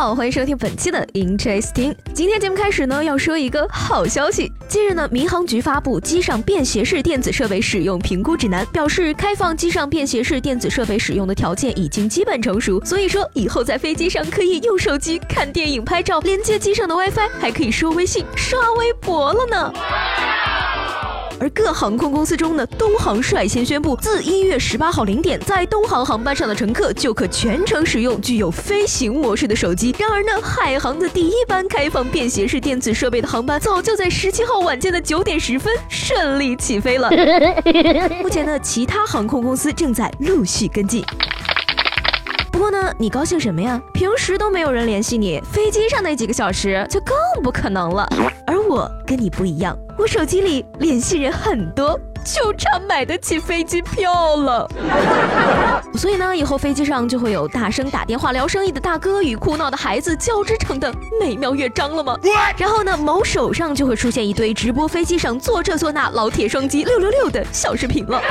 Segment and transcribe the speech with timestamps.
[0.00, 1.94] 好，欢迎收听本期的 Interesting。
[2.14, 4.50] 今天节目开始呢，要说一个好消息。
[4.66, 19.70] 近日呢，民航局发布机上便携式电子设备使用评估指南，表示开放机上便携式电子设备使用的条件已经基本成熟，所以说以后在飞机上可以用手机看电影、拍照，连接机上的 WiFi，还可以收微信、刷微博了呢。
[21.40, 29.96] 而各航空公司中呢，东航率先宣布，自一月十八号零点，在东航航班上的乘客就可全程使用具有飞行模式的手机。
[29.98, 37.10] 然而呢，海航的第一班开放便携式电子设备的航班，早就在十七号晚间的九点十分顺利起飞了。
[38.22, 41.02] 目前呢，其他航空公司正在陆续跟进。
[42.52, 43.80] 不过呢，你高兴什么呀？
[43.94, 48.06] 平时都没有人联系你，飞机上那几个小时就更不可能了。
[48.46, 49.76] 而我跟你不一样。
[49.98, 54.70] 我手机里联系人很多，就差买得起飞机票了。
[55.98, 62.16] 所以呢，以后飞机上就会有大声打电话聊生意的大哥与哭闹的孩子交织成的美妙乐章了吗？
[62.56, 68.22] 然后呢，某手上就会出现一堆直播飞机上坐这坐那老铁双击六六六的小视频了。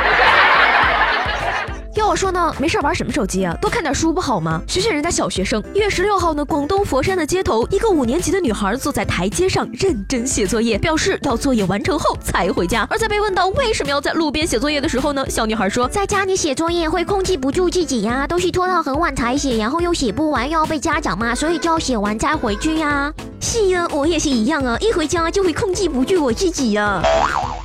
[2.00, 3.53] 要我说呢，没事玩什么手机啊？
[3.61, 4.61] 多看点书不好吗？
[4.66, 5.61] 学学人家小学生。
[5.73, 12.88] 一月十六号呢，广东佛山的街头，一个五年级的女孩坐在台阶上认真写作业，表示要作业完成后才回家。
[12.89, 23.14] 而在被问到为什么要在路边写作业的时候呢，小女孩说，在家里写作业会控制不住自己呀，都是拖到很晚才写，然后又写不完，又要被家长骂，所以就要写完再回去呀。
[23.42, 27.02] 是呀，我也是一样啊，一回家就会控制不住我自己呀。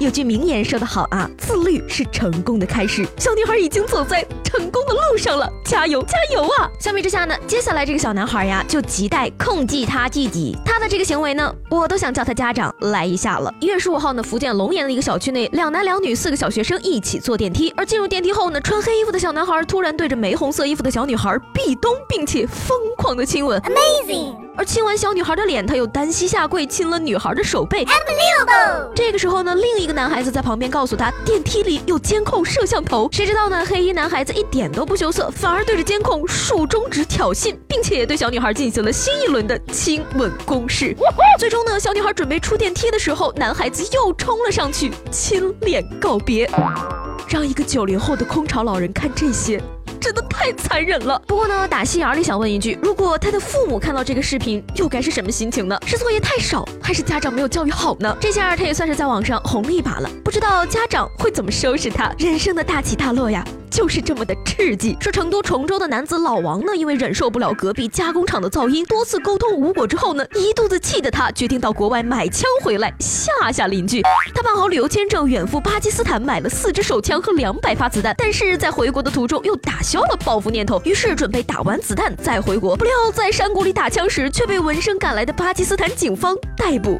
[0.00, 3.06] 有句名言说得好啊，自律是成功的开始。
[3.16, 6.68] 小女孩已经走在成功的路上了，加油加油啊！
[6.80, 10.56] 相比之下呢，接下来这个小男孩呀，就亟待控制他自己。
[10.64, 13.54] 他的这个行为呢，我都想叫他家长来一下了。
[13.60, 24.43] 一月十五号呢，福建龙岩的一个小区内，两男两女四个小学生一起坐电梯，而进入电梯后呢，穿黑衣服的小男孩突然对着玫红色衣服的小女孩壁咚，并且疯狂的亲吻，Amazing。
[24.56, 27.84] 而亲完小女孩的脸，他又单膝下跪亲了女孩的手背。
[28.94, 33.08] 这个时候呢，另一个男孩子在旁边告诉他，电梯里有监控摄像头。
[33.10, 33.64] 谁知道呢？
[33.66, 40.96] 黑衣男孩子一点都不羞涩，反而对着监控竖中指挑衅，并且也对小女孩进行了新一轮的亲吻攻势。
[41.38, 46.48] 最终呢，小女孩准备出电梯的时候，男孩子又冲了上去亲脸告别，
[47.28, 49.60] 让一个九零后的空巢老人看这些。
[50.36, 51.20] 太残忍了。
[51.26, 55.78] 不过呢，打心眼里想问一句：如果他的父母看到这个视频，又该是什么心情呢？
[55.86, 58.14] 是作业太少，还是家长没有教育好呢？
[58.20, 60.10] 这下他也算是在网上红了一把了。
[60.24, 62.12] 不知道家长会怎么收拾他？
[62.18, 63.44] 人生的大起大落呀。
[63.74, 64.96] 就是这么的刺激。
[65.00, 74.00] 说成都崇州的男子老王呢，因为忍受不了隔壁加工厂的噪音，多次沟通无果之后呢，一肚子气的他决定到国外买枪回来吓吓邻居。
[74.32, 82.76] 他办好旅游签证，远赴巴基斯坦买了四支手枪和两百发子弹，但是在回国的途中又打消了报复念头，于是准备打完子弹再回国。
[82.76, 86.96] 不料在山谷里打枪时，却被闻声赶来的巴基斯坦警方逮捕。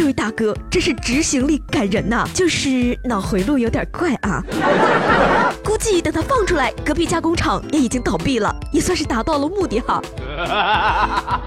[0.00, 4.42] 这位大哥真是执行力感人呐，就是脑回路有点怪啊。
[5.80, 9.98] 估计等他放出来，隔壁加工厂也已经倒闭了，也算是达到了目的哈。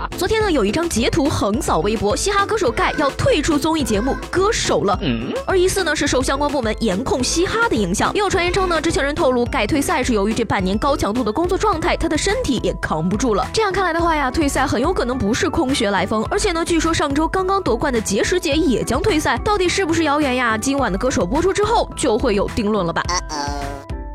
[0.17, 4.99] 昨天呢，有一张截图横扫微博，嘻哈歌手盖要退出综艺节目《歌手》了，
[5.45, 8.11] 而疑似呢是受相关部门严控嘻哈的影响。
[8.16, 13.47] 也有传言称呢，知情人透露盖退赛是由于这半年高强度的工作状态，他的身体也扛不住了。
[13.53, 20.57] 这样看来的话呀，退赛很有可能不是空穴来风，而且呢，据说上周刚刚夺冠的结石姐也将退赛，到底是不是谣言呀？
[20.57, 23.03] 今晚的歌手播出之后就会有定论了吧。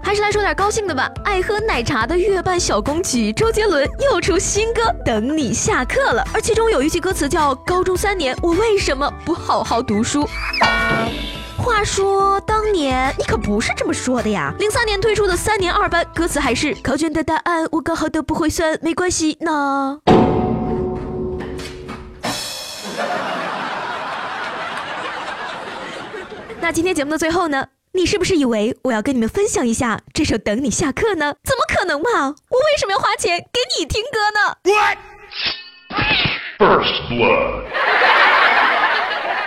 [0.09, 1.13] 还是来说点高兴的吧。
[1.23, 10.27] 爱喝奶茶的月半小公举周杰伦又出新歌《等你下课》了，而其中有一句歌词叫“高中三年，我为什么不好好读书？”
[11.63, 14.51] 话说当年你可不是这么说的呀。
[14.59, 19.99] 零三年推出的三年二班，歌词还是考卷的答案我刚好都不会算，没关系呢。
[26.63, 27.67] 那今天节目的最后呢？
[27.93, 31.35] 你是不是以为我要跟你们分享一下这首《等你下课》呢？
[31.43, 32.35] 怎么可能嘛！
[32.49, 34.57] 我为什么要花钱给你听歌呢
[36.59, 37.65] ？First blood。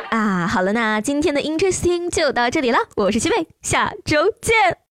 [0.09, 2.79] 啊，好了，那今天的 Interesting 就到这里了。
[2.95, 4.77] 我是西贝，下周见。